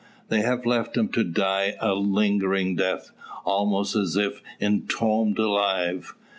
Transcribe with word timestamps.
They 0.29 0.41
have 0.41 0.65
left 0.65 0.97
him 0.97 1.09
to 1.09 1.23
die 1.23 1.75
a 1.79 1.93
lingering 1.93 2.75
death, 2.75 3.11
almost 3.45 3.95
as 3.95 4.15
if 4.15 4.41
entombed 4.59 5.37
alive. 5.37 6.15